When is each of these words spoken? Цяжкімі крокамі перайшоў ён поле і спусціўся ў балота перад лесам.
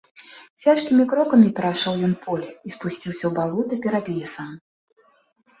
Цяжкімі 0.63 1.03
крокамі 1.11 1.51
перайшоў 1.59 1.99
ён 2.07 2.13
поле 2.23 2.49
і 2.69 2.73
спусціўся 2.77 3.23
ў 3.29 3.31
балота 3.39 3.75
перад 3.85 4.05
лесам. 4.15 4.49